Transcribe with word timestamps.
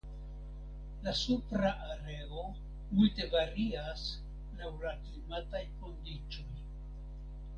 La 1.07 1.11
supra 1.17 1.73
areo 1.95 2.45
multe 2.95 3.27
varias 3.35 4.07
laŭ 4.61 4.73
la 4.85 4.93
klimataj 5.05 5.63
kondiĉoj. 5.83 6.49